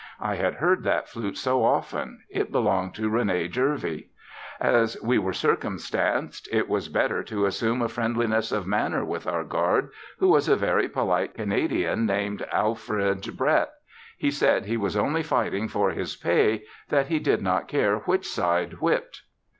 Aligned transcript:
I 0.19 0.33
had 0.33 0.55
heard 0.55 0.81
that 0.85 1.07
flute 1.07 1.37
so 1.37 1.63
often, 1.63 2.21
it 2.27 2.51
belonged 2.51 2.95
to 2.95 3.07
Rene 3.07 3.47
Jervey. 3.49 4.07
As 4.59 4.97
we 5.03 5.19
were 5.19 5.31
circumstanced 5.31 6.49
it 6.51 6.67
was 6.67 6.89
better 6.89 7.21
to 7.25 7.45
assume 7.45 7.83
a 7.83 7.87
friendliness 7.87 8.51
of 8.51 8.65
manner 8.65 9.05
with 9.05 9.27
our 9.27 9.43
guard 9.43 9.91
who 10.17 10.29
was 10.29 10.49
a 10.49 10.55
very 10.55 10.89
polite 10.89 11.35
Canadian 11.35 12.07
named 12.07 12.43
Alfred 12.51 13.37
Brett. 13.37 13.73
He 14.17 14.31
said 14.31 14.65
he 14.65 14.75
was 14.75 14.97
only 14.97 15.21
fighting 15.21 15.67
for 15.67 15.91
his 15.91 16.15
pay, 16.15 16.63
that 16.89 17.05
he 17.09 17.19
did 17.19 17.43
not 17.43 17.67
care 17.67 17.97
which 17.97 18.27
side 18.27 18.81
whipped. 18.81 19.21